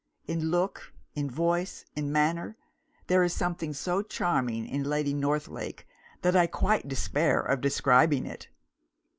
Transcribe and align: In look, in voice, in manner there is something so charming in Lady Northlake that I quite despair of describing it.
In 0.25 0.49
look, 0.49 0.93
in 1.13 1.29
voice, 1.29 1.85
in 1.95 2.11
manner 2.11 2.57
there 3.05 3.21
is 3.21 3.33
something 3.35 3.71
so 3.71 4.01
charming 4.01 4.67
in 4.67 4.83
Lady 4.83 5.13
Northlake 5.13 5.85
that 6.23 6.35
I 6.35 6.47
quite 6.47 6.87
despair 6.87 7.39
of 7.39 7.61
describing 7.61 8.25
it. 8.25 8.49